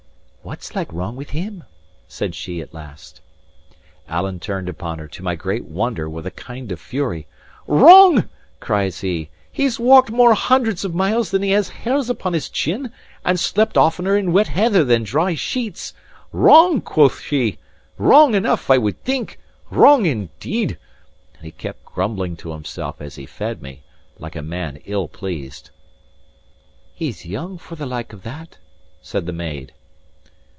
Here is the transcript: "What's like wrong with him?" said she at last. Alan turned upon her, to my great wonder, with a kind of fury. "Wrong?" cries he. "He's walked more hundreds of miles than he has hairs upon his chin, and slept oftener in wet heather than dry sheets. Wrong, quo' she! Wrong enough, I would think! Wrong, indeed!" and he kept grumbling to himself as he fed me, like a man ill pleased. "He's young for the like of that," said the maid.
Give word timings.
"What's 0.43 0.75
like 0.75 0.91
wrong 0.91 1.15
with 1.15 1.29
him?" 1.29 1.65
said 2.07 2.33
she 2.33 2.61
at 2.61 2.73
last. 2.73 3.21
Alan 4.07 4.39
turned 4.39 4.67
upon 4.69 4.97
her, 4.97 5.07
to 5.07 5.21
my 5.23 5.35
great 5.35 5.65
wonder, 5.65 6.09
with 6.09 6.25
a 6.25 6.31
kind 6.31 6.71
of 6.71 6.79
fury. 6.79 7.27
"Wrong?" 7.67 8.27
cries 8.59 9.01
he. 9.01 9.29
"He's 9.51 9.79
walked 9.79 10.09
more 10.09 10.33
hundreds 10.33 10.83
of 10.83 10.95
miles 10.95 11.29
than 11.29 11.43
he 11.43 11.51
has 11.51 11.69
hairs 11.69 12.09
upon 12.09 12.33
his 12.33 12.49
chin, 12.49 12.91
and 13.23 13.39
slept 13.39 13.77
oftener 13.77 14.17
in 14.17 14.33
wet 14.33 14.47
heather 14.47 14.83
than 14.83 15.03
dry 15.03 15.35
sheets. 15.35 15.93
Wrong, 16.31 16.81
quo' 16.81 17.09
she! 17.09 17.59
Wrong 17.99 18.33
enough, 18.33 18.69
I 18.71 18.79
would 18.79 18.99
think! 19.03 19.39
Wrong, 19.69 20.07
indeed!" 20.07 20.77
and 21.35 21.45
he 21.45 21.51
kept 21.51 21.85
grumbling 21.85 22.35
to 22.37 22.51
himself 22.51 22.99
as 22.99 23.15
he 23.15 23.27
fed 23.27 23.61
me, 23.61 23.83
like 24.17 24.35
a 24.35 24.41
man 24.41 24.77
ill 24.85 25.07
pleased. 25.07 25.69
"He's 26.95 27.27
young 27.27 27.59
for 27.59 27.75
the 27.75 27.85
like 27.85 28.11
of 28.11 28.23
that," 28.23 28.57
said 29.03 29.27
the 29.27 29.33
maid. 29.33 29.73